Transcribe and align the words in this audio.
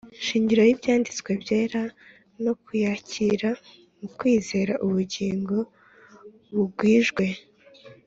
shingiro 0.25 0.61
y'Ibyanditswe 0.65 1.29
Byera 1.41 1.81
no 2.43 2.53
kuyakira 2.63 3.49
mu 3.99 4.07
kwizeraUbugingo 4.17 5.57
Bugwijwe, 6.55 7.25